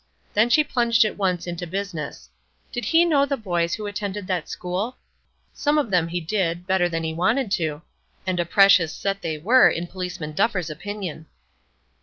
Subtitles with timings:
[0.33, 2.31] Then she plunged at once into business.
[2.71, 4.97] Did he know the boys who attended that school?
[5.53, 7.83] Some of them he did, better than he wanted to;
[8.25, 11.27] and a precious set they were, in Policeman Duffer's opinion.